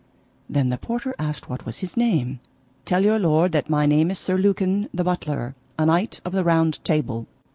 [0.49, 2.39] Then the porter asked what was his name.
[2.85, 6.43] Tell your lord that my name is Sir Lucan, the butler, a Knight of the
[6.43, 7.27] Round Table.